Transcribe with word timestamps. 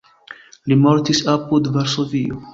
Li 0.71 0.77
mortis 0.85 1.21
apud 1.35 1.71
Varsovio. 1.79 2.43